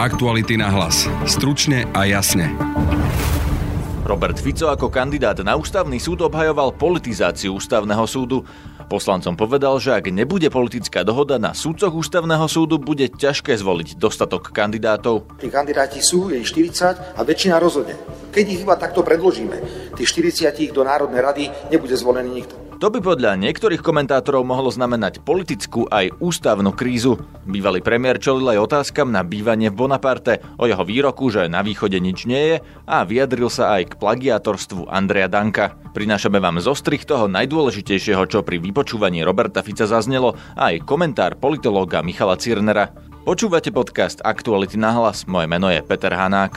Aktuality 0.00 0.56
na 0.56 0.72
hlas. 0.72 1.04
Stručne 1.28 1.84
a 1.92 2.08
jasne. 2.08 2.48
Robert 4.00 4.40
Fico 4.40 4.72
ako 4.72 4.88
kandidát 4.88 5.36
na 5.44 5.52
ústavný 5.60 6.00
súd 6.00 6.24
obhajoval 6.24 6.72
politizáciu 6.72 7.60
ústavného 7.60 8.08
súdu. 8.08 8.40
Poslancom 8.88 9.36
povedal, 9.36 9.76
že 9.76 9.92
ak 9.92 10.08
nebude 10.08 10.48
politická 10.48 11.04
dohoda 11.04 11.36
na 11.36 11.52
súdcoch 11.52 11.92
ústavného 11.92 12.48
súdu, 12.48 12.80
bude 12.80 13.12
ťažké 13.12 13.52
zvoliť 13.60 14.00
dostatok 14.00 14.56
kandidátov. 14.56 15.36
Tí 15.36 15.52
kandidáti 15.52 16.00
sú, 16.00 16.32
je 16.32 16.40
ich 16.40 16.48
40 16.48 17.12
a 17.12 17.20
väčšina 17.20 17.60
rozhodne. 17.60 17.92
Keď 18.32 18.44
ich 18.48 18.64
iba 18.64 18.80
takto 18.80 19.04
predložíme, 19.04 19.60
tých 20.00 20.08
40 20.16 20.72
do 20.72 20.80
Národnej 20.80 21.20
rady, 21.20 21.44
nebude 21.68 21.92
zvolený 21.92 22.40
nikto. 22.40 22.69
To 22.80 22.88
by 22.88 23.04
podľa 23.04 23.36
niektorých 23.36 23.84
komentátorov 23.84 24.40
mohlo 24.40 24.72
znamenať 24.72 25.20
politickú 25.20 25.84
aj 25.92 26.16
ústavnú 26.16 26.72
krízu. 26.72 27.20
Bývalý 27.44 27.84
premiér 27.84 28.16
čelil 28.16 28.56
aj 28.56 28.72
otázkam 28.72 29.12
na 29.12 29.20
bývanie 29.20 29.68
v 29.68 29.84
Bonaparte, 29.84 30.40
o 30.56 30.64
jeho 30.64 30.80
výroku, 30.80 31.28
že 31.28 31.44
na 31.52 31.60
východe 31.60 32.00
nič 32.00 32.24
nie 32.24 32.40
je 32.40 32.56
a 32.88 33.04
vyjadril 33.04 33.52
sa 33.52 33.76
aj 33.76 33.92
k 33.92 33.98
plagiatorstvu 34.00 34.88
Andreja 34.88 35.28
Danka. 35.28 35.76
Prinášame 35.92 36.40
vám 36.40 36.56
zostrich 36.64 37.04
toho 37.04 37.28
najdôležitejšieho, 37.28 38.24
čo 38.24 38.40
pri 38.40 38.56
vypočúvaní 38.56 39.28
Roberta 39.28 39.60
Fica 39.60 39.84
zaznelo 39.84 40.40
aj 40.56 40.80
komentár 40.88 41.36
politológa 41.36 42.00
Michala 42.00 42.40
Cirnera. 42.40 42.96
Počúvate 43.28 43.68
podcast 43.76 44.24
Aktuality 44.24 44.80
na 44.80 44.96
hlas, 44.96 45.28
moje 45.28 45.52
meno 45.52 45.68
je 45.68 45.84
Peter 45.84 46.16
Hanák. 46.16 46.56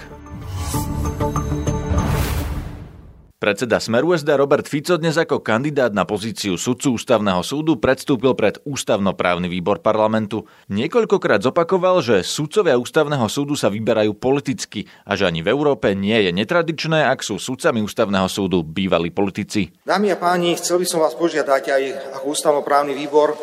Predseda 3.43 3.75
Smeru 3.75 4.15
SD 4.15 4.39
Robert 4.39 4.63
Fico 4.71 4.95
dnes 4.95 5.19
ako 5.19 5.43
kandidát 5.43 5.91
na 5.91 6.07
pozíciu 6.07 6.55
sudcu 6.55 6.95
ústavného 6.95 7.43
súdu 7.43 7.75
predstúpil 7.75 8.39
pred 8.39 8.55
ústavnoprávny 8.63 9.51
výbor 9.51 9.83
parlamentu. 9.83 10.47
Niekoľkokrát 10.71 11.43
zopakoval, 11.43 11.99
že 11.99 12.23
sudcovia 12.23 12.79
ústavného 12.79 13.27
súdu 13.27 13.59
sa 13.59 13.67
vyberajú 13.67 14.15
politicky 14.15 14.87
a 15.03 15.19
že 15.19 15.27
ani 15.27 15.43
v 15.43 15.51
Európe 15.51 15.91
nie 15.91 16.15
je 16.23 16.31
netradičné, 16.31 17.03
ak 17.03 17.19
sú 17.19 17.35
sudcami 17.35 17.83
ústavného 17.83 18.31
súdu 18.31 18.63
bývalí 18.63 19.11
politici. 19.11 19.75
Dámy 19.83 20.15
a 20.15 20.17
páni, 20.23 20.55
chcel 20.55 20.79
by 20.79 20.87
som 20.87 21.03
vás 21.03 21.11
požiadať 21.11 21.63
aj 21.67 21.83
ako 22.15 22.25
ústavnoprávny 22.31 22.95
výbor, 22.95 23.35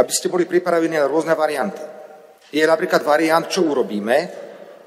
aby 0.00 0.12
ste 0.16 0.32
boli 0.32 0.48
pripravení 0.48 0.96
na 0.96 1.04
rôzne 1.04 1.36
varianty. 1.36 1.84
Je 2.56 2.64
napríklad 2.64 3.04
variant, 3.04 3.44
čo 3.52 3.68
urobíme, 3.68 4.45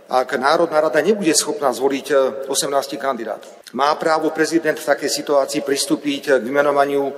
ak 0.10 0.42
Národná 0.42 0.82
rada 0.82 0.98
nebude 1.06 1.30
schopná 1.38 1.70
zvoliť 1.70 2.06
18 2.50 2.50
e, 2.50 2.98
kandidátov. 2.98 3.54
Má 3.78 3.94
právo 4.02 4.34
prezident 4.34 4.74
v 4.74 4.90
takej 4.90 5.22
situácii 5.22 5.62
pristúpiť 5.62 6.42
k 6.42 6.42
vymenovaniu 6.42 7.14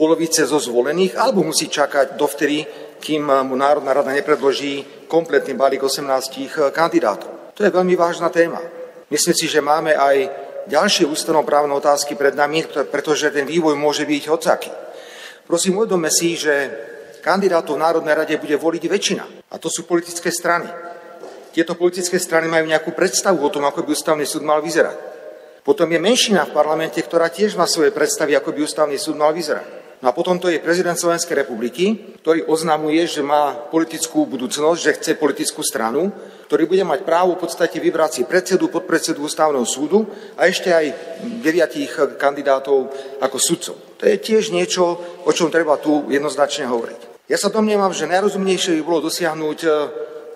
polovice 0.00 0.48
zo 0.48 0.56
zvolených, 0.56 1.20
alebo 1.20 1.44
musí 1.44 1.68
čakať 1.68 2.16
dovtedy, 2.16 2.64
kým 2.96 3.28
mu 3.44 3.52
Národná 3.52 3.92
rada 3.92 4.08
nepredloží 4.08 5.04
kompletný 5.04 5.52
balík 5.52 5.84
18 5.84 6.08
e, 6.08 6.72
kandidátov. 6.72 7.52
To 7.52 7.60
je 7.60 7.68
veľmi 7.68 7.92
vážna 7.92 8.32
téma. 8.32 8.64
Myslím 9.12 9.36
si, 9.36 9.44
že 9.44 9.60
máme 9.60 9.92
aj 9.92 10.16
ďalšie 10.64 11.04
ústavnoprávne 11.04 11.76
otázky 11.76 12.16
pred 12.16 12.32
nami, 12.32 12.64
pretože 12.88 13.28
ten 13.28 13.44
vývoj 13.44 13.76
môže 13.76 14.08
byť 14.08 14.22
hocaký. 14.32 14.72
Prosím, 15.44 15.84
uvedome 15.84 16.08
si, 16.08 16.40
že 16.40 16.72
kandidátov 17.20 17.76
v 17.76 17.84
Národnej 17.84 18.16
rade 18.16 18.34
bude 18.40 18.56
voliť 18.56 18.84
väčšina. 18.88 19.24
A 19.52 19.60
to 19.60 19.68
sú 19.68 19.84
politické 19.84 20.32
strany 20.32 20.89
tieto 21.50 21.74
politické 21.74 22.18
strany 22.18 22.46
majú 22.46 22.66
nejakú 22.66 22.94
predstavu 22.94 23.42
o 23.42 23.52
tom, 23.52 23.66
ako 23.66 23.82
by 23.82 23.94
ústavný 23.94 24.26
súd 24.26 24.46
mal 24.46 24.62
vyzerať. 24.62 25.10
Potom 25.60 25.90
je 25.92 26.00
menšina 26.00 26.48
v 26.48 26.56
parlamente, 26.56 26.96
ktorá 27.02 27.28
tiež 27.28 27.58
má 27.58 27.68
svoje 27.68 27.92
predstavy, 27.92 28.32
ako 28.32 28.54
by 28.54 28.64
ústavný 28.64 28.96
súd 28.96 29.20
mal 29.20 29.34
vyzerať. 29.34 29.80
No 30.00 30.08
a 30.08 30.16
potom 30.16 30.40
to 30.40 30.48
je 30.48 30.64
prezident 30.64 30.96
Slovenskej 30.96 31.44
republiky, 31.44 32.16
ktorý 32.24 32.48
oznamuje, 32.48 33.04
že 33.04 33.20
má 33.20 33.52
politickú 33.68 34.24
budúcnosť, 34.24 34.80
že 34.80 34.96
chce 34.96 35.10
politickú 35.20 35.60
stranu, 35.60 36.08
ktorý 36.48 36.64
bude 36.64 36.84
mať 36.88 37.04
právo 37.04 37.36
v 37.36 37.44
podstate 37.44 37.76
vybrať 37.76 38.10
si 38.10 38.22
predsedu, 38.24 38.72
podpredsedu 38.72 39.20
ústavného 39.20 39.68
súdu 39.68 40.08
a 40.40 40.48
ešte 40.48 40.72
aj 40.72 40.86
deviatich 41.44 41.92
kandidátov 42.16 42.88
ako 43.20 43.36
sudcov. 43.36 43.76
To 44.00 44.08
je 44.08 44.16
tiež 44.16 44.56
niečo, 44.56 44.96
o 45.28 45.30
čom 45.36 45.52
treba 45.52 45.76
tu 45.76 46.08
jednoznačne 46.08 46.64
hovoriť. 46.64 47.28
Ja 47.28 47.36
sa 47.36 47.52
domnievam, 47.52 47.92
že 47.92 48.08
najrozumnejšie 48.08 48.80
by 48.80 48.82
bolo 48.82 49.04
dosiahnuť 49.04 49.58
eh, 49.68 49.72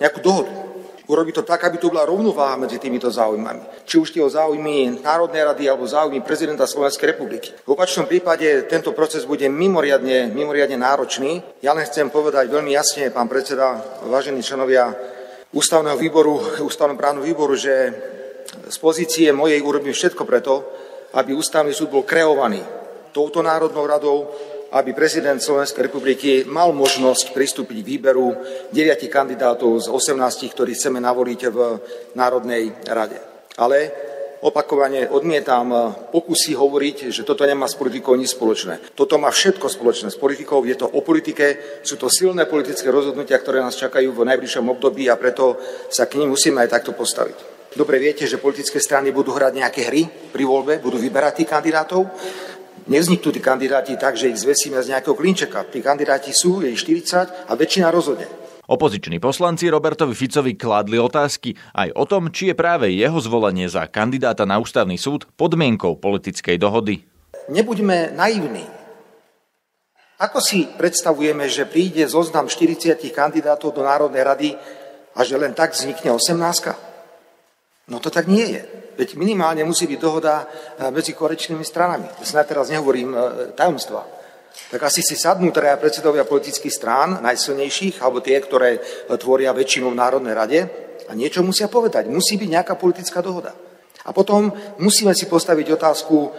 nejakú 0.05 0.21
dohodu 0.21 0.64
Urobiť 1.05 1.35
to 1.37 1.45
tak, 1.45 1.69
aby 1.69 1.77
tu 1.77 1.93
bola 1.93 2.09
rovnováha 2.09 2.57
medzi 2.57 2.81
týmito 2.81 3.13
záujmami. 3.13 3.85
Či 3.85 3.95
už 4.01 4.09
tie 4.09 4.25
o 4.25 4.33
záujmy 4.33 5.05
Národnej 5.05 5.45
rady 5.45 5.69
alebo 5.69 5.85
záujmy 5.85 6.25
prezidenta 6.25 6.65
Slovenskej 6.65 7.13
republiky. 7.13 7.53
V 7.69 7.77
opačnom 7.77 8.09
prípade 8.09 8.65
tento 8.73 8.97
proces 8.97 9.29
bude 9.29 9.45
mimoriadne, 9.53 10.33
mimoriadne 10.33 10.81
náročný. 10.81 11.61
Ja 11.61 11.77
len 11.77 11.85
chcem 11.85 12.09
povedať 12.09 12.49
veľmi 12.49 12.73
jasne, 12.73 13.13
pán 13.13 13.29
predseda, 13.29 13.85
vážení 14.09 14.41
členovia 14.41 14.97
ústavného 15.53 16.01
výboru, 16.01 16.41
ústavného 16.65 16.97
právneho 16.97 17.29
výboru, 17.29 17.53
že 17.53 17.93
z 18.73 18.77
pozície 18.81 19.29
mojej 19.29 19.61
urobím 19.61 19.93
všetko 19.93 20.25
preto, 20.25 20.65
aby 21.13 21.37
ústavný 21.37 21.77
súd 21.77 21.93
bol 21.93 22.09
kreovaný 22.09 22.65
touto 23.13 23.45
Národnou 23.45 23.87
radou, 23.87 24.33
aby 24.73 24.97
prezident 24.97 25.43
Slovenskej 25.43 25.91
republiky 25.91 26.31
mal 26.49 26.73
možnosť 26.73 27.37
pristúpiť 27.37 27.79
k 27.83 27.91
výberu 27.99 28.33
9 28.73 29.09
kandidátov 29.13 29.85
z 29.85 29.87
18, 29.91 30.55
ktorí 30.55 30.73
chceme 30.73 31.03
navoliť 31.03 31.41
v 31.51 31.59
Národnej 32.17 32.73
rade. 32.89 33.19
Ale 33.61 33.93
opakovane 34.45 35.09
odmietam 35.09 35.73
pokusy 36.13 36.53
hovoriť, 36.53 37.09
že 37.09 37.25
toto 37.25 37.49
nemá 37.49 37.65
s 37.65 37.81
politikou 37.81 38.13
nič 38.13 38.37
spoločné. 38.37 38.93
Toto 38.93 39.17
má 39.17 39.33
všetko 39.33 39.73
spoločné 39.73 40.13
s 40.13 40.21
politikou, 40.21 40.61
je 40.69 40.77
to 40.77 40.85
o 40.85 41.01
politike, 41.01 41.81
sú 41.81 41.97
to 41.97 42.13
silné 42.13 42.45
politické 42.45 42.93
rozhodnutia, 42.93 43.41
ktoré 43.41 43.65
nás 43.65 43.81
čakajú 43.81 44.13
v 44.13 44.29
najbližšom 44.29 44.69
období 44.69 45.09
a 45.09 45.17
preto 45.17 45.57
sa 45.89 46.05
k 46.05 46.21
nim 46.21 46.29
musíme 46.29 46.61
aj 46.61 46.77
takto 46.77 46.93
postaviť. 46.93 47.55
Dobre 47.75 47.99
viete, 47.99 48.23
že 48.23 48.39
politické 48.39 48.79
strany 48.79 49.11
budú 49.11 49.35
hrať 49.35 49.53
nejaké 49.59 49.91
hry 49.91 50.07
pri 50.07 50.45
voľbe, 50.47 50.79
budú 50.79 50.95
vyberať 50.95 51.43
tých 51.43 51.51
kandidátov 51.51 52.07
Nevzniknú 52.85 53.33
tí 53.33 53.41
kandidáti 53.41 53.97
tak, 53.97 54.13
že 54.13 54.29
ich 54.29 54.37
zvesíme 54.37 54.77
z 54.85 54.93
nejakého 54.93 55.17
klinčeka. 55.17 55.65
Tí 55.73 55.81
kandidáti 55.81 56.37
sú, 56.37 56.61
je 56.61 56.69
ich 56.69 56.81
40 56.85 57.49
a 57.49 57.53
väčšina 57.57 57.89
rozhodne. 57.89 58.29
Opoziční 58.65 59.21
poslanci 59.21 59.69
Robertovi 59.69 60.17
Ficovi 60.17 60.57
kládli 60.57 60.97
otázky 60.97 61.53
aj 61.77 61.93
o 61.97 62.05
tom, 62.09 62.33
či 62.33 62.53
je 62.53 62.55
práve 62.57 62.89
jeho 62.93 63.21
zvolenie 63.21 63.69
za 63.69 63.85
kandidáta 63.89 64.49
na 64.49 64.57
ústavný 64.57 64.97
súd 64.97 65.29
podmienkou 65.37 66.01
politickej 66.01 66.57
dohody. 66.57 67.05
Nebuďme 67.53 68.17
naivní. 68.17 68.65
Ako 70.17 70.41
si 70.41 70.65
predstavujeme, 70.65 71.45
že 71.49 71.69
príde 71.69 72.09
zoznam 72.09 72.49
40 72.49 72.97
kandidátov 73.13 73.77
do 73.77 73.85
Národnej 73.85 74.25
rady 74.25 74.51
a 75.13 75.21
že 75.25 75.37
len 75.37 75.53
tak 75.53 75.77
vznikne 75.77 76.17
18? 76.17 76.84
No 77.89 78.01
to 78.01 78.09
tak 78.09 78.25
nie 78.27 78.57
je. 78.57 78.63
Veď 78.95 79.19
minimálne 79.19 79.67
musí 79.67 79.85
byť 79.85 80.01
dohoda 80.01 80.47
eh, 80.47 80.89
medzi 80.89 81.13
korečnými 81.13 81.65
stranami. 81.67 82.09
Ja 82.23 82.25
sa 82.25 82.47
teraz 82.47 82.73
nehovorím 82.73 83.13
eh, 83.13 83.21
tajomstva. 83.53 84.07
Tak 84.71 84.87
asi 84.87 85.03
si 85.03 85.19
sadnú 85.19 85.51
teda 85.51 85.77
predsedovia 85.83 86.23
politických 86.23 86.71
strán, 86.71 87.19
najsilnejších, 87.21 87.99
alebo 88.01 88.23
tie, 88.25 88.39
ktoré 88.41 88.79
eh, 88.79 88.81
tvoria 89.21 89.53
väčšinu 89.53 89.93
v 89.93 90.01
Národnej 90.01 90.35
rade, 90.35 90.61
a 91.05 91.13
niečo 91.13 91.45
musia 91.45 91.69
povedať. 91.69 92.09
Musí 92.09 92.41
byť 92.41 92.49
nejaká 92.49 92.75
politická 92.81 93.21
dohoda. 93.21 93.53
A 94.09 94.11
potom 94.17 94.49
musíme 94.81 95.13
si 95.13 95.29
postaviť 95.29 95.77
otázku, 95.77 96.33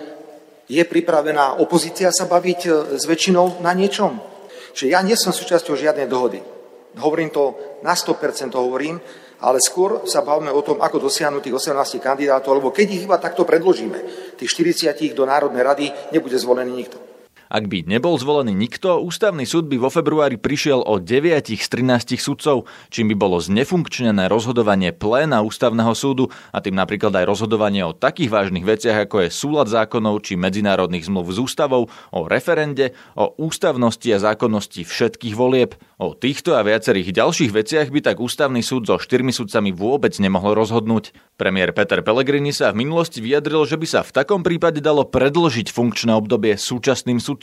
je 0.65 0.81
pripravená 0.81 1.61
opozícia 1.61 2.09
sa 2.09 2.25
baviť 2.25 2.89
s 2.97 3.05
väčšinou 3.05 3.61
na 3.61 3.77
niečom? 3.77 4.17
Čiže 4.73 4.89
ja 4.89 5.05
nie 5.05 5.13
som 5.13 5.29
súčasťou 5.29 5.77
žiadnej 5.77 6.09
dohody. 6.09 6.41
Hovorím 6.97 7.29
to, 7.29 7.53
na 7.85 7.93
100% 7.93 8.57
hovorím, 8.57 8.97
ale 9.41 9.59
skôr 9.61 10.07
sa 10.07 10.23
bavíme 10.25 10.49
o 10.51 10.61
tom, 10.65 10.81
ako 10.81 11.07
dosiahnuť 11.07 11.41
tých 11.45 11.57
18 11.69 12.01
kandidátov, 12.01 12.57
lebo 12.57 12.69
keď 12.73 12.87
ich 12.91 13.03
iba 13.05 13.21
takto 13.21 13.43
predložíme, 13.43 13.99
tých 14.39 14.51
40 14.51 14.95
do 15.13 15.23
Národnej 15.27 15.63
rady, 15.63 15.85
nebude 16.15 16.39
zvolený 16.39 16.71
nikto. 16.73 17.04
Ak 17.45 17.69
by 17.69 17.85
nebol 17.85 18.17
zvolený 18.17 18.57
nikto, 18.57 18.97
ústavný 19.01 19.45
súd 19.45 19.69
by 19.69 19.77
vo 19.77 19.93
februári 19.93 20.41
prišiel 20.41 20.81
o 20.81 20.97
9 20.97 21.53
z 21.53 21.67
13 21.69 22.17
sudcov, 22.17 22.65
čím 22.89 23.13
by 23.13 23.15
bolo 23.15 23.37
znefunkčnené 23.37 24.25
rozhodovanie 24.25 24.89
pléna 24.89 25.45
ústavného 25.45 25.93
súdu 25.93 26.33
a 26.49 26.57
tým 26.61 26.73
napríklad 26.73 27.13
aj 27.13 27.25
rozhodovanie 27.29 27.85
o 27.85 27.93
takých 27.93 28.33
vážnych 28.33 28.65
veciach, 28.65 29.05
ako 29.05 29.25
je 29.25 29.29
súlad 29.29 29.69
zákonov 29.69 30.25
či 30.25 30.33
medzinárodných 30.39 31.05
zmluv 31.05 31.29
s 31.29 31.37
ústavou, 31.37 31.87
o 32.09 32.19
referende, 32.25 32.97
o 33.13 33.29
ústavnosti 33.37 34.09
a 34.09 34.17
zákonnosti 34.17 34.81
všetkých 34.81 35.37
volieb. 35.37 35.77
O 35.95 36.11
týchto 36.11 36.57
a 36.57 36.65
viacerých 36.65 37.15
ďalších 37.15 37.51
veciach 37.55 37.87
by 37.87 37.99
tak 38.03 38.17
ústavný 38.19 38.59
súd 38.59 38.89
so 38.89 38.99
štyrmi 38.99 39.31
sudcami 39.31 39.71
vôbec 39.71 40.11
nemohol 40.19 40.57
rozhodnúť. 40.57 41.15
Premiér 41.39 41.71
Peter 41.71 42.03
Pellegrini 42.03 42.51
sa 42.51 42.71
v 42.71 42.83
minulosti 42.83 43.23
vyjadril, 43.23 43.63
že 43.67 43.79
by 43.79 43.87
sa 43.87 44.01
v 44.03 44.11
takom 44.11 44.43
prípade 44.43 44.83
dalo 44.83 45.07
predložiť 45.07 45.71
funkčné 45.71 46.11
obdobie 46.15 46.59
súčasným 46.59 47.19
sudcom. 47.19 47.34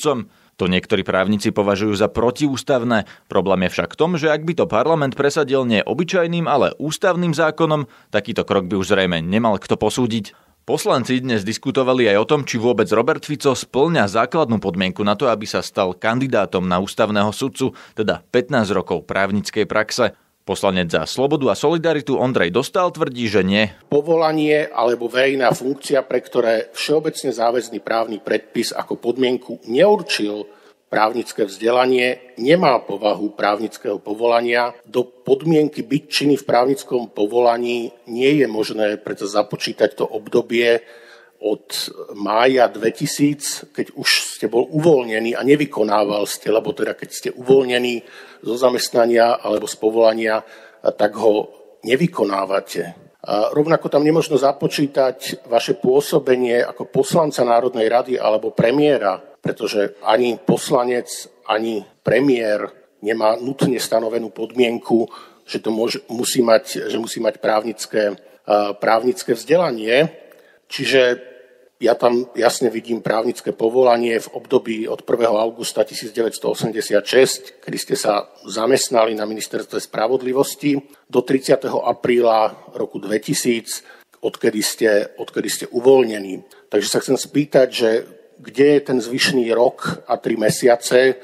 To 0.60 0.70
niektorí 0.70 1.02
právnici 1.02 1.50
považujú 1.50 1.96
za 1.96 2.06
protiústavné. 2.12 3.08
Problém 3.26 3.66
je 3.66 3.72
však 3.74 3.96
v 3.96 3.98
tom, 3.98 4.10
že 4.14 4.30
ak 4.30 4.44
by 4.46 4.52
to 4.54 4.70
parlament 4.70 5.16
presadil 5.16 5.64
nie 5.64 5.82
obyčajným, 5.82 6.46
ale 6.46 6.76
ústavným 6.76 7.32
zákonom, 7.32 7.88
takýto 8.12 8.44
krok 8.46 8.68
by 8.68 8.78
už 8.78 8.94
zrejme 8.94 9.24
nemal 9.24 9.56
kto 9.58 9.74
posúdiť. 9.80 10.36
Poslanci 10.62 11.18
dnes 11.18 11.42
diskutovali 11.42 12.06
aj 12.06 12.16
o 12.22 12.28
tom, 12.28 12.40
či 12.46 12.54
vôbec 12.54 12.86
Robert 12.94 13.26
Fico 13.26 13.50
splňa 13.50 14.06
základnú 14.06 14.62
podmienku 14.62 15.02
na 15.02 15.18
to, 15.18 15.26
aby 15.26 15.42
sa 15.42 15.58
stal 15.58 15.90
kandidátom 15.90 16.62
na 16.62 16.78
ústavného 16.78 17.34
sudcu, 17.34 17.74
teda 17.98 18.22
15 18.30 18.70
rokov 18.70 19.02
právnickej 19.02 19.66
praxe. 19.66 20.14
Poslanec 20.42 20.90
za 20.90 21.06
slobodu 21.06 21.54
a 21.54 21.58
solidaritu 21.58 22.18
Ondrej 22.18 22.50
Dostal 22.50 22.90
tvrdí, 22.90 23.30
že 23.30 23.46
nie. 23.46 23.70
Povolanie 23.86 24.66
alebo 24.66 25.06
verejná 25.06 25.54
funkcia, 25.54 26.02
pre 26.02 26.18
ktoré 26.18 26.74
všeobecne 26.74 27.30
záväzný 27.30 27.78
právny 27.78 28.18
predpis 28.18 28.74
ako 28.74 28.98
podmienku 28.98 29.62
neurčil 29.70 30.50
právnické 30.92 31.48
vzdelanie, 31.48 32.36
nemá 32.36 32.76
povahu 32.82 33.32
právnického 33.32 33.96
povolania. 33.96 34.76
Do 34.84 35.08
podmienky 35.08 35.80
byť 35.80 36.02
činy 36.10 36.34
v 36.36 36.44
právnickom 36.44 37.14
povolaní 37.14 37.94
nie 38.10 38.44
je 38.44 38.46
možné 38.50 39.00
preto 39.00 39.24
započítať 39.24 39.96
to 39.96 40.04
obdobie 40.04 40.84
od 41.42 41.90
mája 42.14 42.70
2000, 42.70 43.74
keď 43.74 43.86
už 43.98 44.38
ste 44.38 44.46
bol 44.46 44.70
uvoľnený 44.70 45.34
a 45.34 45.42
nevykonával 45.42 46.22
ste, 46.30 46.54
lebo 46.54 46.70
teda 46.70 46.94
keď 46.94 47.08
ste 47.10 47.30
uvoľnení 47.34 47.98
zo 48.46 48.54
zamestnania 48.54 49.42
alebo 49.42 49.66
z 49.66 49.74
povolania, 49.74 50.38
tak 50.94 51.18
ho 51.18 51.50
nevykonávate. 51.82 52.82
A 53.22 53.54
rovnako 53.54 53.86
tam 53.90 54.06
nemožno 54.06 54.38
započítať 54.38 55.46
vaše 55.46 55.78
pôsobenie 55.78 56.62
ako 56.62 56.90
poslanca 56.90 57.46
Národnej 57.46 57.86
rady 57.86 58.14
alebo 58.18 58.54
premiéra, 58.54 59.18
pretože 59.18 59.98
ani 60.06 60.38
poslanec, 60.38 61.10
ani 61.46 61.82
premiér 62.02 62.70
nemá 63.02 63.34
nutne 63.38 63.78
stanovenú 63.82 64.30
podmienku, 64.30 65.06
že, 65.42 65.58
to 65.58 65.74
môže, 65.74 66.06
musí, 66.06 66.42
mať, 66.42 66.86
že 66.86 66.98
musí 66.98 67.18
mať 67.18 67.42
právnické, 67.42 68.14
právnické 68.78 69.34
vzdelanie. 69.34 70.10
Čiže 70.70 71.31
ja 71.82 71.98
tam 71.98 72.30
jasne 72.38 72.70
vidím 72.70 73.02
právnické 73.02 73.50
povolanie 73.50 74.22
v 74.22 74.30
období 74.38 74.86
od 74.86 75.02
1. 75.02 75.34
augusta 75.34 75.82
1986, 75.82 77.58
kedy 77.58 77.78
ste 77.78 77.98
sa 77.98 78.30
zamestnali 78.46 79.18
na 79.18 79.26
ministerstve 79.26 79.82
spravodlivosti, 79.82 80.78
do 81.10 81.20
30. 81.26 81.58
apríla 81.66 82.54
roku 82.78 83.02
2000, 83.02 83.82
odkedy 84.22 84.62
ste, 84.62 85.10
odkedy 85.18 85.48
ste 85.50 85.66
uvoľnení. 85.74 86.46
Takže 86.70 86.88
sa 86.88 87.02
chcem 87.02 87.18
spýtať, 87.18 87.68
že 87.74 87.90
kde 88.38 88.78
je 88.78 88.80
ten 88.86 88.98
zvyšný 89.02 89.50
rok 89.50 90.06
a 90.06 90.14
tri 90.22 90.38
mesiace, 90.38 90.98
e, 91.10 91.14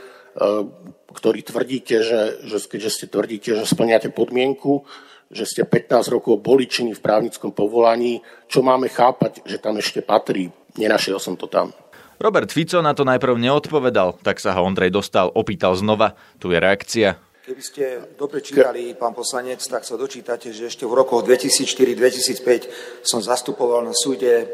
ktorý 1.15 1.41
tvrdíte, 1.47 2.03
že, 2.03 2.43
že 2.51 2.59
keďže 2.67 2.91
ste 2.91 3.07
tvrdíte, 3.07 3.55
že 3.55 3.63
splňate 3.63 4.11
podmienku, 4.11 4.83
že 5.29 5.45
ste 5.45 5.63
15 5.65 6.09
rokov 6.09 6.41
boli 6.41 6.65
činy 6.65 6.97
v 6.97 7.05
právnickom 7.05 7.53
povolaní, 7.53 8.25
čo 8.49 8.65
máme 8.65 8.89
chápať, 8.89 9.45
že 9.45 9.61
tam 9.61 9.77
ešte 9.77 10.01
patrí. 10.01 10.49
Nenašiel 10.81 11.21
som 11.21 11.37
to 11.37 11.45
tam. 11.51 11.73
Robert 12.19 12.51
Fico 12.51 12.83
na 12.83 12.99
to 12.99 13.07
najprv 13.07 13.39
neodpovedal, 13.39 14.19
tak 14.27 14.43
sa 14.43 14.51
ho 14.59 14.67
Ondrej 14.67 14.91
dostal, 14.91 15.31
opýtal 15.31 15.79
znova. 15.79 16.19
Tu 16.43 16.51
je 16.51 16.59
reakcia. 16.59 17.28
Keby 17.49 17.65
ste 17.65 18.13
dobre 18.21 18.45
čítali, 18.45 18.93
pán 18.93 19.17
poslanec, 19.17 19.65
tak 19.65 19.81
sa 19.81 19.97
dočítate, 19.97 20.53
že 20.53 20.69
ešte 20.69 20.85
v 20.85 20.93
rokoch 20.93 21.25
2004-2005 21.25 23.01
som 23.01 23.25
zastupoval 23.25 23.89
na 23.89 23.97
súde 23.97 24.45
e, 24.45 24.47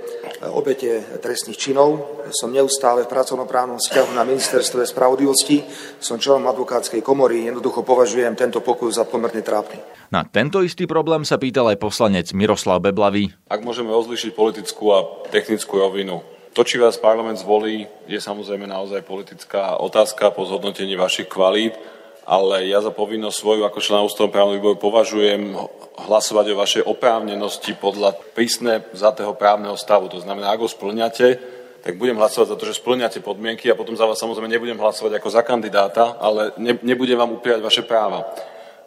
obete 0.54 1.02
trestných 1.18 1.58
činov. 1.58 2.22
Som 2.30 2.54
neustále 2.54 3.02
v 3.02 3.10
pracovnoprávnom 3.10 3.82
vzťahu 3.82 4.14
na 4.14 4.22
ministerstve 4.22 4.86
spravodlivosti. 4.86 5.66
Som 5.98 6.22
členom 6.22 6.46
advokátskej 6.46 7.02
komory. 7.02 7.50
Jednoducho 7.50 7.82
považujem 7.82 8.38
tento 8.38 8.62
pokus 8.62 8.94
za 8.94 9.02
pomerne 9.02 9.42
trápny. 9.42 9.82
Na 10.14 10.22
tento 10.22 10.62
istý 10.62 10.86
problém 10.86 11.26
sa 11.26 11.34
pýtal 11.34 11.74
aj 11.74 11.82
poslanec 11.82 12.30
Miroslav 12.30 12.78
Beblavý. 12.78 13.34
Ak 13.50 13.66
môžeme 13.66 13.90
rozlišiť 13.90 14.38
politickú 14.38 14.94
a 14.94 15.02
technickú 15.34 15.82
rovinu, 15.82 16.22
to, 16.54 16.62
či 16.62 16.78
vás 16.78 16.94
parlament 16.94 17.42
zvolí, 17.42 17.90
je 18.06 18.22
samozrejme 18.22 18.70
naozaj 18.70 19.02
politická 19.02 19.82
otázka 19.82 20.30
po 20.30 20.46
zhodnotení 20.46 20.94
vašich 20.94 21.26
kvalít 21.26 21.74
ale 22.24 22.68
ja 22.68 22.80
za 22.80 22.88
povinnosť 22.88 23.36
svoju 23.36 23.62
ako 23.68 23.78
člena 23.84 24.02
ústavnoprávneho 24.08 24.56
výboru 24.56 24.76
považujem 24.80 25.56
hlasovať 26.08 26.44
o 26.50 26.60
vašej 26.60 26.82
oprávnenosti 26.88 27.76
podľa 27.76 28.16
prísne 28.32 28.82
zatého 28.96 29.36
právneho 29.36 29.76
stavu. 29.76 30.08
To 30.10 30.18
znamená, 30.20 30.52
ak 30.52 30.64
ho 30.64 30.68
splňate, 30.68 31.38
tak 31.84 32.00
budem 32.00 32.16
hlasovať 32.16 32.48
za 32.48 32.56
to, 32.56 32.64
že 32.64 32.80
splňate 32.80 33.20
podmienky 33.20 33.68
a 33.68 33.76
potom 33.76 33.92
za 33.92 34.08
vás 34.08 34.16
samozrejme 34.16 34.48
nebudem 34.48 34.80
hlasovať 34.80 35.20
ako 35.20 35.28
za 35.28 35.44
kandidáta, 35.44 36.16
ale 36.16 36.56
ne, 36.56 36.80
nebudem 36.80 37.20
vám 37.20 37.36
upierať 37.36 37.60
vaše 37.60 37.84
práva. 37.84 38.24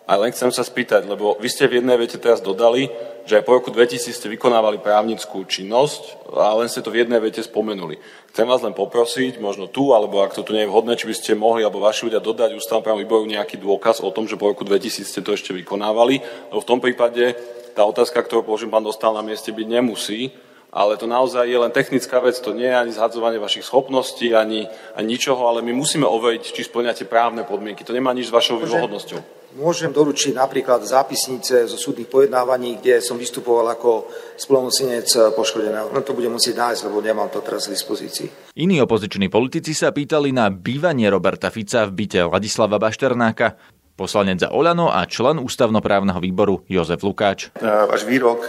A 0.07 0.15
len 0.15 0.31
chcem 0.31 0.47
sa 0.55 0.63
spýtať, 0.63 1.03
lebo 1.03 1.35
vy 1.35 1.51
ste 1.51 1.67
v 1.67 1.83
jednej 1.83 1.99
vete 1.99 2.15
teraz 2.15 2.39
dodali, 2.39 2.87
že 3.27 3.35
aj 3.35 3.43
po 3.43 3.59
roku 3.59 3.75
2000 3.75 4.07
ste 4.07 4.31
vykonávali 4.31 4.79
právnickú 4.79 5.43
činnosť 5.43 6.31
a 6.31 6.55
len 6.55 6.71
ste 6.71 6.79
to 6.79 6.95
v 6.95 7.03
jednej 7.03 7.19
vete 7.19 7.43
spomenuli. 7.43 7.99
Chcem 8.31 8.47
vás 8.47 8.63
len 8.63 8.71
poprosiť, 8.71 9.43
možno 9.43 9.67
tu, 9.67 9.91
alebo 9.91 10.23
ak 10.23 10.31
to 10.31 10.47
tu 10.47 10.55
nie 10.55 10.63
je 10.63 10.71
vhodné, 10.71 10.95
či 10.95 11.11
by 11.11 11.15
ste 11.17 11.35
mohli, 11.35 11.67
alebo 11.67 11.83
vaši 11.83 12.07
ľudia 12.07 12.23
dodať 12.23 12.55
ústavnom 12.55 12.95
výboru 12.95 13.27
nejaký 13.27 13.59
dôkaz 13.59 13.99
o 13.99 14.07
tom, 14.15 14.31
že 14.31 14.39
po 14.39 14.47
roku 14.47 14.63
2000 14.63 15.03
ste 15.03 15.19
to 15.19 15.35
ešte 15.35 15.51
vykonávali. 15.51 16.23
Lebo 16.55 16.63
v 16.63 16.69
tom 16.71 16.79
prípade 16.79 17.35
tá 17.75 17.83
otázka, 17.83 18.23
ktorú 18.23 18.47
položím 18.47 18.71
pán 18.71 18.87
dostal 18.87 19.11
na 19.11 19.19
mieste, 19.19 19.51
byť 19.51 19.67
nemusí, 19.67 20.31
ale 20.71 20.95
to 20.95 21.03
naozaj 21.03 21.43
je 21.51 21.59
len 21.59 21.71
technická 21.75 22.23
vec, 22.23 22.39
to 22.39 22.55
nie 22.55 22.71
je 22.71 22.79
ani 22.79 22.95
zhadzovanie 22.95 23.43
vašich 23.43 23.67
schopností, 23.67 24.31
ani, 24.31 24.71
ani 24.95 25.19
ničoho, 25.19 25.51
ale 25.51 25.59
my 25.59 25.75
musíme 25.75 26.07
overiť, 26.07 26.55
či 26.55 26.63
splňate 26.63 27.03
právne 27.11 27.43
podmienky. 27.43 27.83
To 27.83 27.91
nemá 27.91 28.15
nič 28.15 28.31
s 28.31 28.35
vašou 28.35 28.63
výhodnosťou. 28.63 29.36
Môžem 29.55 29.95
doručiť 29.95 30.35
napríklad 30.35 30.83
zápisnice 30.83 31.71
zo 31.71 31.79
súdnych 31.79 32.11
pojednávaní, 32.11 32.83
kde 32.83 32.99
som 32.99 33.15
vystupoval 33.15 33.71
ako 33.71 34.11
splnomocenec 34.35 35.07
poškodeného. 35.31 35.87
No 35.95 36.03
to 36.03 36.11
budem 36.11 36.35
musieť 36.35 36.59
nájsť, 36.59 36.81
lebo 36.91 36.99
nemám 36.99 37.31
to 37.31 37.39
teraz 37.39 37.71
k 37.71 37.73
dispozícii. 37.73 38.27
Iní 38.59 38.83
opoziční 38.83 39.31
politici 39.31 39.71
sa 39.71 39.95
pýtali 39.95 40.35
na 40.35 40.51
bývanie 40.51 41.07
Roberta 41.07 41.47
Fica 41.47 41.87
v 41.87 41.95
byte 41.95 42.27
Ladislava 42.27 42.75
Bašternáka, 42.75 43.55
poslanec 43.95 44.43
za 44.43 44.51
Oľano 44.51 44.91
a 44.91 45.07
člen 45.07 45.39
ústavnoprávneho 45.39 46.19
výboru 46.19 46.67
Jozef 46.67 46.99
Lukáč. 47.01 47.49
Váš 47.63 48.03
výrok 48.03 48.43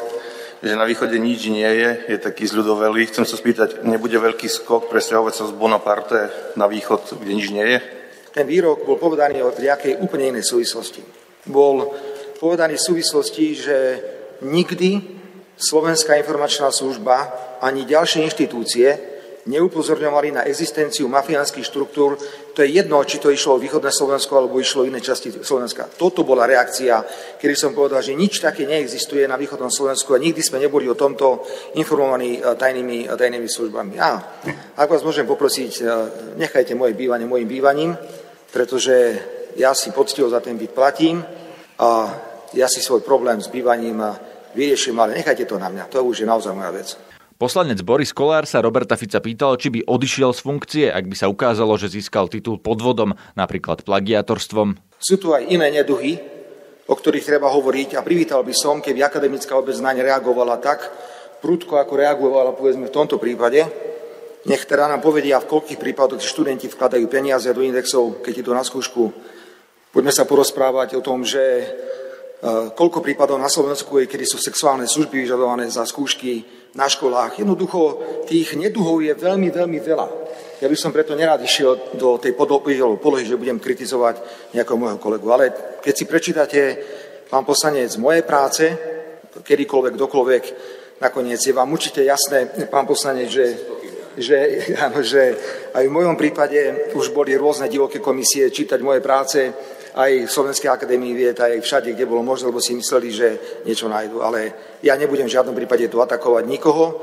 že 0.58 0.74
na 0.74 0.90
východe 0.90 1.14
nič 1.22 1.46
nie 1.54 1.70
je, 1.70 1.90
je 2.10 2.18
taký 2.18 2.42
zľudovelý. 2.50 3.06
Chcem 3.06 3.22
sa 3.22 3.38
spýtať, 3.38 3.86
nebude 3.86 4.18
veľký 4.18 4.50
skok 4.50 4.90
presťahovať 4.90 5.34
sa 5.38 5.44
z 5.46 5.54
Bonaparte 5.54 6.34
na 6.58 6.66
východ, 6.66 7.14
kde 7.14 7.32
nič 7.38 7.54
nie 7.54 7.62
je? 7.62 7.97
Ten 8.32 8.44
výrok 8.46 8.84
bol 8.84 9.00
povedaný 9.00 9.42
o 9.42 9.54
nejakej 9.54 9.98
úplne 10.02 10.34
inej 10.34 10.46
súvislosti. 10.46 11.02
Bol 11.48 11.92
povedaný 12.38 12.76
v 12.76 12.86
súvislosti, 12.92 13.46
že 13.56 13.76
nikdy 14.44 15.18
Slovenská 15.58 16.14
informačná 16.22 16.70
služba 16.70 17.34
ani 17.58 17.82
ďalšie 17.82 18.22
inštitúcie 18.22 18.94
neupozorňovali 19.48 20.28
na 20.36 20.42
existenciu 20.44 21.08
mafiánskych 21.08 21.64
štruktúr. 21.64 22.20
To 22.52 22.60
je 22.60 22.68
jedno, 22.68 23.00
či 23.00 23.16
to 23.16 23.32
išlo 23.32 23.56
o 23.56 23.62
východné 23.62 23.88
Slovensko 23.88 24.36
alebo 24.36 24.60
išlo 24.60 24.84
o 24.84 24.88
iné 24.88 25.00
časti 25.00 25.32
Slovenska. 25.40 25.88
Toto 25.88 26.22
bola 26.22 26.44
reakcia, 26.44 27.00
kedy 27.40 27.54
som 27.56 27.72
povedal, 27.72 28.04
že 28.04 28.12
nič 28.12 28.44
také 28.44 28.68
neexistuje 28.68 29.24
na 29.24 29.40
východnom 29.40 29.72
Slovensku 29.72 30.12
a 30.12 30.20
nikdy 30.20 30.44
sme 30.44 30.60
neboli 30.60 30.84
o 30.84 30.98
tomto 30.98 31.42
informovaní 31.80 32.38
eh, 32.38 32.54
tajnými, 32.54 33.08
eh, 33.08 33.16
tajnými 33.16 33.48
službami. 33.48 33.96
A 33.96 34.10
ak 34.76 34.88
vás 34.92 35.00
môžem 35.00 35.24
poprosiť, 35.24 35.72
eh, 35.80 35.84
nechajte 36.36 36.76
moje 36.76 36.92
bývanie 36.92 37.24
mojim 37.24 37.48
bývaním, 37.48 37.96
pretože 38.52 39.16
ja 39.56 39.72
si 39.72 39.90
poctivo 39.96 40.28
za 40.28 40.44
ten 40.44 40.60
byt 40.60 40.76
platím 40.76 41.24
a 41.80 41.90
ja 42.52 42.68
si 42.68 42.84
svoj 42.84 43.00
problém 43.00 43.40
s 43.40 43.48
bývaním 43.48 44.00
vyriešim, 44.54 44.96
ale 45.00 45.20
nechajte 45.20 45.44
to 45.44 45.60
na 45.60 45.68
mňa. 45.68 45.84
To 45.92 46.04
už 46.04 46.24
je 46.24 46.26
naozaj 46.26 46.52
moja 46.54 46.72
vec. 46.72 47.07
Poslanec 47.38 47.86
Boris 47.86 48.10
Kolár 48.10 48.50
sa 48.50 48.58
Roberta 48.58 48.98
Fica 48.98 49.22
pýtal, 49.22 49.54
či 49.62 49.70
by 49.70 49.86
odišiel 49.86 50.34
z 50.34 50.42
funkcie, 50.42 50.84
ak 50.90 51.06
by 51.06 51.14
sa 51.14 51.30
ukázalo, 51.30 51.78
že 51.78 51.86
získal 51.86 52.26
titul 52.26 52.58
podvodom, 52.58 53.14
napríklad 53.38 53.86
plagiatorstvom. 53.86 54.74
Sú 54.98 55.22
tu 55.22 55.30
aj 55.30 55.46
iné 55.46 55.70
neduhy, 55.70 56.18
o 56.90 56.94
ktorých 56.98 57.22
treba 57.22 57.46
hovoriť 57.46 57.94
a 57.94 58.02
privítal 58.02 58.42
by 58.42 58.50
som, 58.50 58.82
keby 58.82 59.06
akademická 59.06 59.54
obec 59.54 59.78
na 59.78 59.94
ne 59.94 60.02
reagovala 60.02 60.58
tak 60.58 60.90
prudko, 61.38 61.78
ako 61.78 61.94
reagovala 61.94 62.58
povedzme 62.58 62.90
v 62.90 62.96
tomto 62.98 63.22
prípade. 63.22 63.62
Nech 64.50 64.66
teda 64.66 64.90
nám 64.90 64.98
povedia, 64.98 65.38
v 65.38 65.46
koľkých 65.46 65.78
prípadoch 65.78 66.18
študenti 66.18 66.66
vkladajú 66.66 67.06
peniaze 67.06 67.46
do 67.54 67.62
indexov, 67.62 68.18
keď 68.18 68.42
to 68.42 68.50
na 68.50 68.66
skúšku. 68.66 69.14
Poďme 69.94 70.10
sa 70.10 70.26
porozprávať 70.26 70.98
o 70.98 71.04
tom, 71.06 71.22
že 71.22 71.38
e, 71.38 71.66
koľko 72.74 72.98
prípadov 72.98 73.38
na 73.38 73.46
Slovensku 73.46 74.02
je, 74.02 74.10
kedy 74.10 74.26
sú 74.26 74.42
sexuálne 74.42 74.90
služby 74.90 75.22
vyžadované 75.22 75.70
za 75.70 75.86
skúšky 75.86 76.57
na 76.78 76.86
školách. 76.86 77.42
Jednoducho 77.42 77.98
tých 78.30 78.54
neduhov 78.54 79.02
je 79.02 79.10
veľmi, 79.10 79.50
veľmi 79.50 79.78
veľa. 79.82 80.06
Ja 80.62 80.70
by 80.70 80.76
som 80.78 80.94
preto 80.94 81.18
nerád 81.18 81.42
išiel 81.42 81.98
do 81.98 82.18
tej 82.22 82.38
polohy, 82.38 83.26
že 83.26 83.38
budem 83.38 83.58
kritizovať 83.58 84.22
nejakého 84.54 84.78
môjho 84.78 85.02
kolegu. 85.02 85.26
Ale 85.34 85.50
keď 85.82 85.94
si 85.94 86.04
prečítate, 86.06 86.60
pán 87.26 87.42
poslanec, 87.42 87.90
moje 87.98 88.22
práce, 88.22 88.62
kedykoľvek, 89.42 89.94
dokoľvek, 89.94 90.44
nakoniec 91.02 91.38
je 91.42 91.54
vám 91.54 91.70
určite 91.70 92.02
jasné, 92.02 92.46
pán 92.70 92.86
poslanec, 92.86 93.30
že, 93.30 93.46
že, 94.18 94.38
áno, 94.78 95.02
že 95.14 95.34
aj 95.74 95.84
v 95.86 95.94
mojom 95.94 96.14
prípade 96.14 96.94
už 96.94 97.10
boli 97.10 97.34
rôzne 97.34 97.70
divoké 97.70 97.98
komisie 97.98 98.50
čítať 98.50 98.78
moje 98.82 99.02
práce, 99.02 99.50
aj 99.98 100.30
v 100.30 100.30
Slovenskej 100.30 100.70
akadémii 100.70 101.10
vied, 101.10 101.34
aj 101.34 101.58
všade, 101.58 101.90
kde 101.90 102.06
bolo 102.06 102.22
možné, 102.22 102.54
lebo 102.54 102.62
si 102.62 102.78
mysleli, 102.78 103.10
že 103.10 103.28
niečo 103.66 103.90
nájdu. 103.90 104.22
Ale 104.22 104.54
ja 104.78 104.94
nebudem 104.94 105.26
v 105.26 105.34
žiadnom 105.34 105.58
prípade 105.58 105.90
tu 105.90 105.98
atakovať 105.98 106.46
nikoho. 106.46 106.94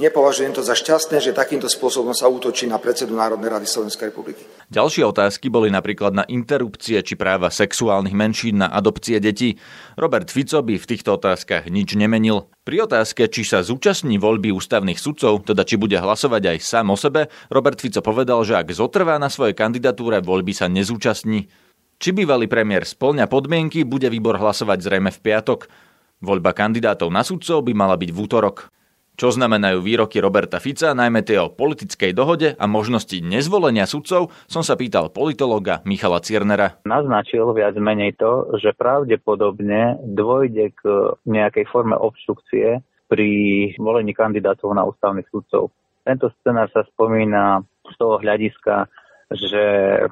Nepovažujem 0.00 0.56
to 0.56 0.64
za 0.64 0.72
šťastné, 0.72 1.20
že 1.20 1.36
takýmto 1.36 1.68
spôsobom 1.68 2.16
sa 2.16 2.24
útočí 2.26 2.64
na 2.64 2.80
predsedu 2.80 3.12
Národnej 3.12 3.52
rady 3.52 3.68
Slovenskej 3.68 4.08
republiky. 4.08 4.40
Ďalšie 4.72 5.04
otázky 5.04 5.52
boli 5.52 5.68
napríklad 5.68 6.16
na 6.16 6.24
interrupcie 6.32 6.96
či 7.04 7.14
práva 7.14 7.52
sexuálnych 7.52 8.16
menšín 8.16 8.64
na 8.64 8.72
adopcie 8.72 9.20
detí. 9.20 9.60
Robert 10.00 10.32
Fico 10.32 10.64
by 10.64 10.80
v 10.80 10.88
týchto 10.88 11.20
otázkach 11.20 11.68
nič 11.68 11.92
nemenil. 11.92 12.48
Pri 12.64 12.88
otázke, 12.88 13.28
či 13.28 13.44
sa 13.44 13.60
zúčastní 13.60 14.16
voľby 14.16 14.48
ústavných 14.50 14.96
sudcov, 14.96 15.44
teda 15.44 15.62
či 15.68 15.76
bude 15.76 16.00
hlasovať 16.00 16.56
aj 16.56 16.58
sám 16.64 16.88
o 16.88 16.96
sebe, 16.96 17.28
Robert 17.52 17.76
Fico 17.76 18.00
povedal, 18.00 18.42
že 18.48 18.56
ak 18.56 18.72
zotrvá 18.72 19.20
na 19.20 19.28
svojej 19.28 19.52
kandidatúre, 19.52 20.24
voľby 20.24 20.56
sa 20.56 20.72
nezúčastní. 20.72 21.52
Či 22.02 22.10
bývalý 22.10 22.50
premiér 22.50 22.82
splňa 22.82 23.30
podmienky, 23.30 23.86
bude 23.86 24.10
výbor 24.10 24.34
hlasovať 24.34 24.82
zrejme 24.82 25.14
v 25.14 25.22
piatok. 25.22 25.70
Voľba 26.18 26.50
kandidátov 26.50 27.14
na 27.14 27.22
sudcov 27.22 27.62
by 27.62 27.78
mala 27.78 27.94
byť 27.94 28.10
v 28.10 28.18
útorok. 28.18 28.74
Čo 29.14 29.30
znamenajú 29.30 29.78
výroky 29.78 30.18
Roberta 30.18 30.58
Fica, 30.58 30.98
najmä 30.98 31.22
tie 31.22 31.38
o 31.38 31.54
politickej 31.54 32.10
dohode 32.10 32.58
a 32.58 32.64
možnosti 32.66 33.14
nezvolenia 33.22 33.86
sudcov, 33.86 34.34
som 34.50 34.66
sa 34.66 34.74
pýtal 34.74 35.14
politologa 35.14 35.78
Michala 35.86 36.18
Ciernera. 36.18 36.82
Naznačil 36.90 37.46
viac 37.54 37.78
menej 37.78 38.18
to, 38.18 38.50
že 38.58 38.74
pravdepodobne 38.74 40.02
dôjde 40.02 40.74
k 40.74 40.82
nejakej 41.22 41.70
forme 41.70 41.94
obštrukcie 41.94 42.82
pri 43.06 43.30
volení 43.78 44.10
kandidátov 44.10 44.74
na 44.74 44.82
ústavných 44.82 45.30
sudcov. 45.30 45.70
Tento 46.02 46.34
scenár 46.42 46.66
sa 46.74 46.82
spomína 46.82 47.62
z 47.86 47.94
toho 47.94 48.18
hľadiska, 48.18 48.90
že 49.36 49.62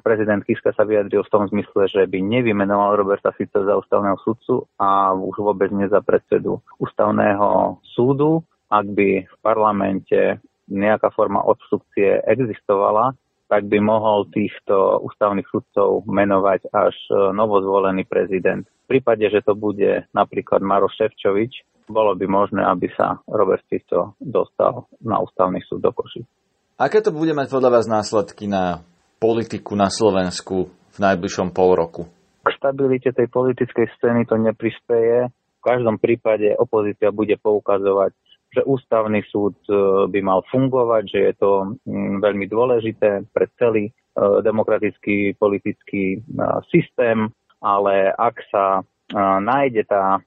prezident 0.01 0.45
Kiska 0.45 0.73
sa 0.77 0.85
vyjadril 0.85 1.25
v 1.25 1.33
tom 1.33 1.45
zmysle, 1.49 1.89
že 1.89 2.03
by 2.07 2.19
nevymenoval 2.21 3.01
Roberta 3.01 3.33
Fica 3.33 3.61
za 3.65 3.75
ústavného 3.77 4.17
sudcu 4.23 4.69
a 4.81 5.13
už 5.17 5.37
vôbec 5.41 5.69
nie 5.73 5.89
za 5.89 6.05
predsedu 6.05 6.61
ústavného 6.79 7.81
súdu 7.83 8.45
ak 8.71 8.87
by 8.87 9.09
v 9.27 9.37
parlamente 9.43 10.39
nejaká 10.71 11.11
forma 11.11 11.43
obstrukcie 11.43 12.23
existovala, 12.23 13.19
tak 13.51 13.67
by 13.67 13.83
mohol 13.83 14.31
týchto 14.31 15.03
ústavných 15.03 15.51
sudcov 15.51 16.07
menovať 16.07 16.71
až 16.71 16.95
e, 17.11 17.35
novozvolený 17.35 18.07
prezident. 18.07 18.63
V 18.87 18.99
prípade, 18.99 19.27
že 19.27 19.43
to 19.43 19.59
bude 19.59 20.07
napríklad 20.15 20.63
Maroš 20.63 20.95
Ševčovič, 21.03 21.67
bolo 21.91 22.15
by 22.15 22.31
možné, 22.31 22.63
aby 22.63 22.87
sa 22.95 23.19
Robert 23.27 23.67
Fico 23.67 24.15
dostal 24.23 24.87
na 25.03 25.19
ústavný 25.19 25.59
súd 25.67 25.83
do 25.83 25.91
Koši. 25.91 26.23
Aké 26.79 27.03
to 27.03 27.11
bude 27.11 27.35
mať 27.35 27.51
podľa 27.51 27.71
vás 27.75 27.87
následky 27.91 28.47
na 28.47 28.87
politiku 29.21 29.77
na 29.77 29.93
Slovensku 29.93 30.73
v 30.73 30.99
najbližšom 30.99 31.53
pol 31.53 31.77
roku? 31.77 32.03
K 32.41 32.49
stabilite 32.57 33.13
tej 33.13 33.29
politickej 33.29 33.87
scény 34.01 34.25
to 34.25 34.41
neprispeje. 34.41 35.29
V 35.31 35.61
každom 35.61 36.01
prípade 36.01 36.57
opozícia 36.57 37.13
bude 37.13 37.37
poukazovať 37.37 38.17
že 38.51 38.67
ústavný 38.67 39.23
súd 39.31 39.55
e, 39.71 39.75
by 40.11 40.21
mal 40.27 40.43
fungovať, 40.51 41.03
že 41.07 41.21
je 41.31 41.35
to 41.39 41.51
mm, 41.87 42.19
veľmi 42.19 42.47
dôležité 42.51 43.31
pre 43.31 43.47
celý 43.55 43.91
e, 43.91 43.93
demokratický 44.43 45.39
politický 45.39 46.19
e, 46.19 46.21
systém, 46.69 47.31
ale 47.63 48.11
ak 48.11 48.37
sa 48.51 48.65
nájde 49.43 49.91
tá 49.91 50.23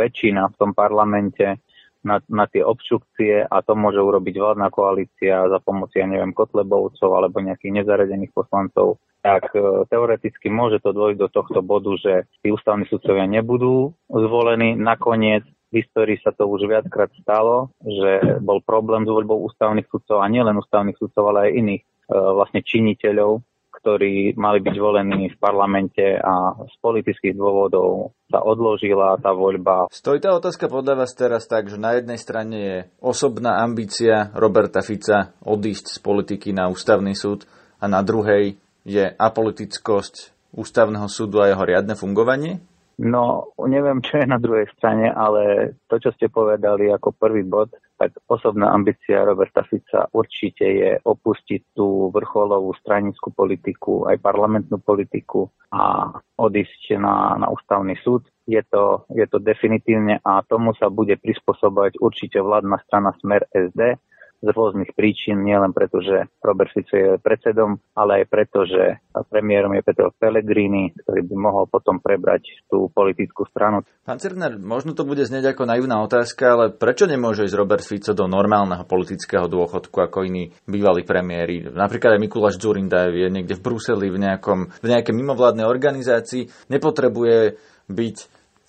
väčšina 0.00 0.48
v 0.48 0.56
tom 0.56 0.72
parlamente 0.72 1.60
na, 2.00 2.20
na 2.28 2.44
tie 2.48 2.64
obštrukcie 2.64 3.44
a 3.44 3.56
to 3.60 3.76
môže 3.76 4.00
urobiť 4.00 4.34
vládna 4.40 4.68
koalícia 4.72 5.46
za 5.48 5.58
pomoci, 5.60 6.00
ja 6.00 6.08
neviem, 6.08 6.32
Kotlebovcov 6.32 7.10
alebo 7.12 7.44
nejakých 7.44 7.84
nezaradených 7.84 8.32
poslancov, 8.32 9.00
tak 9.20 9.52
teoreticky 9.92 10.48
môže 10.48 10.80
to 10.80 10.96
dôjsť 10.96 11.18
do 11.20 11.28
tohto 11.28 11.60
bodu, 11.60 11.92
že 12.00 12.12
tí 12.40 12.48
ústavní 12.48 12.88
sudcovia 12.88 13.28
nebudú 13.28 13.92
zvolení. 14.08 14.80
Nakoniec 14.80 15.44
v 15.70 15.84
histórii 15.84 16.18
sa 16.18 16.34
to 16.34 16.50
už 16.50 16.66
viackrát 16.66 17.12
stalo, 17.20 17.70
že 17.84 18.40
bol 18.42 18.58
problém 18.64 19.06
s 19.06 19.10
voľbou 19.12 19.44
ústavných 19.46 19.86
sudcov 19.86 20.18
a 20.18 20.26
nielen 20.26 20.58
ústavných 20.58 20.98
sudcov, 20.98 21.30
ale 21.30 21.46
aj 21.46 21.56
iných 21.62 21.82
e, 21.84 21.88
vlastne 22.10 22.60
činiteľov, 22.66 23.38
ktorí 23.80 24.36
mali 24.36 24.60
byť 24.60 24.76
volení 24.76 25.32
v 25.32 25.40
parlamente 25.40 26.20
a 26.20 26.52
z 26.68 26.74
politických 26.84 27.32
dôvodov 27.32 28.12
sa 28.28 28.44
odložila 28.44 29.16
tá 29.18 29.32
voľba. 29.32 29.88
Stojí 29.88 30.20
tá 30.20 30.36
otázka 30.36 30.68
podľa 30.68 31.04
vás 31.04 31.16
teraz 31.16 31.48
tak, 31.48 31.72
že 31.72 31.80
na 31.80 31.96
jednej 31.96 32.20
strane 32.20 32.56
je 32.60 32.76
osobná 33.00 33.64
ambícia 33.64 34.28
Roberta 34.36 34.84
Fica 34.84 35.32
odísť 35.42 35.96
z 35.96 35.98
politiky 36.04 36.52
na 36.52 36.68
ústavný 36.68 37.16
súd 37.16 37.48
a 37.80 37.88
na 37.88 38.04
druhej 38.04 38.60
je 38.84 39.04
apolitickosť 39.16 40.36
ústavného 40.52 41.08
súdu 41.08 41.40
a 41.40 41.48
jeho 41.48 41.64
riadne 41.64 41.96
fungovanie? 41.96 42.60
No, 43.00 43.56
neviem, 43.64 44.04
čo 44.04 44.20
je 44.20 44.28
na 44.28 44.36
druhej 44.36 44.68
strane, 44.76 45.08
ale 45.08 45.72
to, 45.88 45.96
čo 45.96 46.12
ste 46.12 46.28
povedali 46.28 46.92
ako 46.92 47.16
prvý 47.16 47.40
bod, 47.48 47.72
tak 48.00 48.16
osobná 48.32 48.72
ambícia 48.72 49.28
Roberta 49.28 49.60
Fica 49.68 50.08
určite 50.16 50.64
je 50.64 50.90
opustiť 51.04 51.76
tú 51.76 52.08
vrcholovú 52.08 52.72
stranickú 52.80 53.28
politiku, 53.28 54.08
aj 54.08 54.24
parlamentnú 54.24 54.80
politiku 54.80 55.52
a 55.68 56.08
odísť 56.40 56.96
na, 56.96 57.36
na 57.36 57.46
ústavný 57.52 57.92
súd. 58.00 58.24
Je 58.48 58.64
to, 58.72 59.04
je 59.12 59.28
to 59.28 59.36
definitívne 59.36 60.16
a 60.24 60.40
tomu 60.48 60.72
sa 60.80 60.88
bude 60.88 61.20
prispôsobovať 61.20 62.00
určite 62.00 62.40
vládna 62.40 62.80
strana 62.88 63.12
Smer 63.20 63.44
SD, 63.52 64.00
z 64.40 64.48
rôznych 64.48 64.96
príčin, 64.96 65.44
nielen 65.44 65.76
preto, 65.76 66.00
že 66.00 66.28
Robert 66.40 66.72
Fico 66.72 66.96
je 66.96 67.20
predsedom, 67.20 67.76
ale 67.92 68.24
aj 68.24 68.24
preto, 68.32 68.64
že 68.64 69.04
premiérom 69.28 69.76
je 69.76 69.84
Petro 69.84 70.08
Pellegrini, 70.16 70.96
ktorý 70.96 71.20
by 71.28 71.36
mohol 71.36 71.64
potom 71.68 72.00
prebrať 72.00 72.64
tú 72.66 72.88
politickú 72.88 73.44
stranu. 73.52 73.84
Pán 74.02 74.16
Cerner, 74.16 74.56
možno 74.56 74.96
to 74.96 75.04
bude 75.04 75.22
znieť 75.22 75.52
ako 75.52 75.68
naivná 75.68 76.00
otázka, 76.00 76.56
ale 76.56 76.64
prečo 76.72 77.04
nemôže 77.04 77.44
ísť 77.44 77.58
Robert 77.60 77.84
Fico 77.84 78.16
do 78.16 78.24
normálneho 78.24 78.88
politického 78.88 79.44
dôchodku 79.44 80.00
ako 80.00 80.24
iní 80.24 80.50
bývalí 80.64 81.04
premiéry? 81.04 81.68
Napríklad 81.68 82.16
aj 82.16 82.24
Mikuláš 82.24 82.56
Dzurinda 82.56 83.12
je 83.12 83.28
niekde 83.28 83.60
v 83.60 83.64
Bruseli 83.64 84.08
v, 84.08 84.18
nejakom, 84.18 84.72
v 84.80 84.86
nejakej 84.88 85.14
mimovládnej 85.14 85.68
organizácii, 85.68 86.72
nepotrebuje 86.72 87.60
byť 87.92 88.16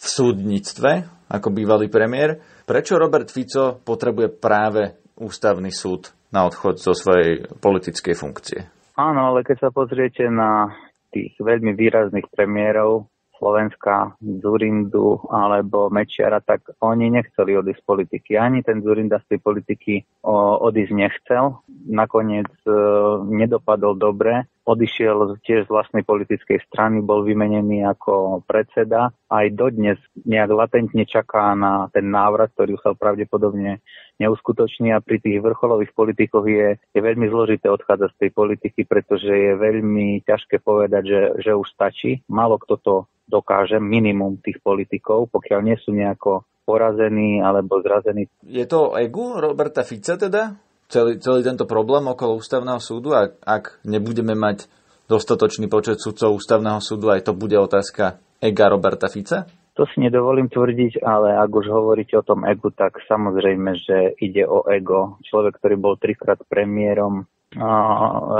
v 0.01 0.06
súdnictve 0.06 0.92
ako 1.32 1.48
bývalý 1.54 1.88
premiér. 1.88 2.42
Prečo 2.68 3.00
Robert 3.00 3.32
Fico 3.32 3.80
potrebuje 3.80 4.28
práve 4.36 5.00
ústavný 5.22 5.70
súd 5.70 6.10
na 6.34 6.50
odchod 6.50 6.82
zo 6.82 6.98
svojej 6.98 7.46
politickej 7.62 8.16
funkcie. 8.18 8.60
Áno, 8.98 9.32
ale 9.32 9.46
keď 9.46 9.68
sa 9.68 9.70
pozriete 9.70 10.25
na 10.28 10.74
tých 11.13 11.38
veľmi 11.38 11.78
výrazných 11.78 12.28
premiérov 12.34 13.12
Slovenska, 13.42 14.13
Zurindu 14.22 15.18
alebo 15.34 15.90
Mečiara, 15.90 16.46
tak 16.46 16.62
oni 16.78 17.10
nechceli 17.10 17.58
odísť 17.58 17.82
z 17.82 17.88
politiky. 17.90 18.32
Ani 18.38 18.62
ten 18.62 18.86
Zurinda 18.86 19.18
z 19.25 19.34
tej 19.34 19.40
politiky 19.42 19.94
odísť 20.62 20.94
nechcel. 20.94 21.58
Nakoniec 21.90 22.54
e, 22.70 22.72
nedopadol 23.25 23.98
dobre 23.98 24.46
odišiel 24.62 25.42
tiež 25.42 25.66
z 25.66 25.74
vlastnej 25.74 26.06
politickej 26.06 26.62
strany, 26.70 27.01
bol 27.01 27.25
vymenený 27.25 27.82
ako 27.90 28.46
predseda. 28.46 29.10
Aj 29.25 29.46
dodnes 29.50 29.98
nejak 30.22 30.54
latentne 30.54 31.04
čaká 31.10 31.58
na 31.58 31.90
ten 31.90 32.13
návrat, 32.13 32.54
ktorý 32.54 32.78
sa 32.80 32.94
pravdepodobne 32.94 33.82
neuskutoční 34.22 34.94
a 34.94 35.01
pri 35.01 35.18
tých 35.18 35.42
vrcholových 35.42 35.92
politikoch 35.98 36.46
je, 36.46 36.78
je 36.78 37.01
veľmi 37.01 37.25
zložité 37.34 37.68
odchádzať 37.74 38.10
z 38.13 38.20
tej 38.22 38.32
politiky, 38.32 38.82
pretože 38.86 39.34
je 39.34 39.54
veľmi 39.58 40.22
ťažké 40.22 40.62
povedať, 40.62 41.04
že, 41.10 41.22
že 41.42 41.51
už 41.58 41.68
stačí. 41.74 42.22
Málo 42.30 42.62
kto 42.62 42.75
to 42.78 42.96
dokáže, 43.25 43.82
minimum 43.82 44.38
tých 44.38 44.62
politikov, 44.62 45.34
pokiaľ 45.34 45.60
nie 45.66 45.78
sú 45.82 45.96
nejako 45.96 46.46
porazení 46.62 47.42
alebo 47.42 47.82
zrazení. 47.82 48.30
Je 48.46 48.63
to 48.70 48.94
egu 48.94 49.42
Roberta 49.42 49.82
Fica 49.82 50.16
teda? 50.16 50.72
celý, 50.92 51.18
celý 51.24 51.40
tento 51.48 51.63
problém 51.63 52.04
okolo 52.04 52.36
ústavného 52.36 52.84
súdu 52.84 53.16
a 53.16 53.32
ak 53.32 53.80
nebudeme 53.88 54.36
mať 54.36 54.68
dostatočný 55.08 55.72
počet 55.72 56.04
sudcov 56.04 56.36
ústavného 56.36 56.84
súdu, 56.84 57.08
aj 57.08 57.32
to 57.32 57.32
bude 57.32 57.56
otázka 57.56 58.20
ega 58.44 58.68
Roberta 58.68 59.08
Fica? 59.08 59.48
To 59.80 59.88
si 59.88 60.04
nedovolím 60.04 60.51
tvrdiť, 60.51 61.00
ale 61.00 61.32
ak 61.40 61.51
už 61.51 61.72
hovoríte 61.72 62.20
o 62.20 62.28
tom 62.28 62.44
egu, 62.44 62.70
tak 62.75 63.00
samozrejme, 63.08 63.80
že 63.80 64.13
ide 64.20 64.44
o 64.44 64.68
ego. 64.68 65.16
Človek, 65.24 65.63
ktorý 65.63 65.75
bol 65.80 65.96
trikrát 65.96 66.44
premiérom, 66.51 67.24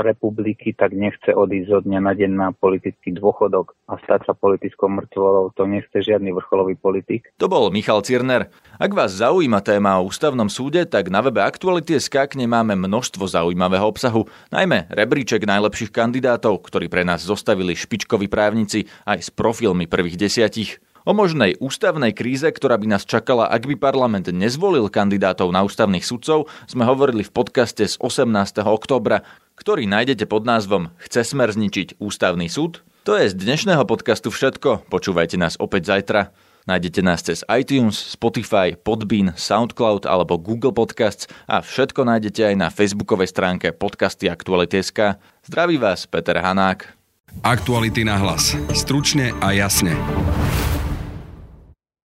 republiky, 0.00 0.72
tak 0.72 0.96
nechce 0.96 1.36
odísť 1.36 1.68
zo 1.68 1.78
dňa 1.84 2.00
na 2.00 2.12
deň 2.16 2.30
na 2.32 2.48
politický 2.56 3.12
dôchodok 3.12 3.76
a 3.84 4.00
stať 4.00 4.24
sa 4.24 4.32
politickou 4.32 4.88
mŕtvolou. 4.88 5.52
To 5.52 5.68
nechce 5.68 5.92
žiadny 5.92 6.32
vrcholový 6.32 6.80
politik. 6.80 7.28
To 7.36 7.44
bol 7.44 7.68
Michal 7.68 8.00
Cirner. 8.00 8.48
Ak 8.80 8.96
vás 8.96 9.12
zaujíma 9.12 9.60
téma 9.60 10.00
o 10.00 10.08
ústavnom 10.08 10.48
súde, 10.48 10.88
tak 10.88 11.12
na 11.12 11.20
webe 11.20 11.44
Aktuality.sk 11.44 12.24
k 12.24 12.40
nemáme 12.40 12.72
množstvo 12.72 13.28
zaujímavého 13.28 13.84
obsahu, 13.84 14.24
najmä 14.48 14.88
rebríček 14.88 15.44
najlepších 15.44 15.92
kandidátov, 15.92 16.64
ktorí 16.64 16.88
pre 16.88 17.04
nás 17.04 17.20
zostavili 17.20 17.76
špičkoví 17.76 18.32
právnici 18.32 18.88
aj 19.04 19.28
s 19.28 19.28
profilmi 19.28 19.84
prvých 19.84 20.16
desiatich. 20.16 20.80
O 21.02 21.10
možnej 21.10 21.58
ústavnej 21.58 22.14
kríze, 22.14 22.46
ktorá 22.46 22.78
by 22.78 22.86
nás 22.86 23.02
čakala, 23.02 23.50
ak 23.50 23.66
by 23.66 23.74
parlament 23.74 24.30
nezvolil 24.30 24.86
kandidátov 24.86 25.50
na 25.50 25.66
ústavných 25.66 26.06
sudcov, 26.06 26.46
sme 26.70 26.86
hovorili 26.86 27.26
v 27.26 27.34
podcaste 27.34 27.82
z 27.82 27.98
18. 27.98 28.62
októbra, 28.62 29.26
ktorý 29.58 29.90
nájdete 29.90 30.30
pod 30.30 30.46
názvom 30.46 30.94
Chce 31.02 31.34
smer 31.34 31.50
zničiť 31.50 31.98
ústavný 31.98 32.46
súd? 32.46 32.86
To 33.02 33.18
je 33.18 33.26
z 33.26 33.34
dnešného 33.34 33.82
podcastu 33.82 34.30
všetko. 34.30 34.86
Počúvajte 34.86 35.34
nás 35.34 35.58
opäť 35.58 35.90
zajtra. 35.90 36.30
Nájdete 36.70 37.02
nás 37.02 37.26
cez 37.26 37.42
iTunes, 37.50 37.98
Spotify, 37.98 38.78
Podbean, 38.78 39.34
Soundcloud 39.34 40.06
alebo 40.06 40.38
Google 40.38 40.70
Podcasts 40.70 41.26
a 41.50 41.58
všetko 41.58 42.06
nájdete 42.06 42.46
aj 42.46 42.54
na 42.54 42.70
facebookovej 42.70 43.34
stránke 43.34 43.74
podcasty 43.74 44.30
Aktuality.sk. 44.30 45.18
Zdraví 45.42 45.82
vás 45.82 46.06
Peter 46.06 46.38
Hanák. 46.38 46.94
Aktuality 47.42 48.06
na 48.06 48.14
hlas. 48.22 48.54
Stručne 48.70 49.34
a 49.42 49.50
jasne. 49.50 49.98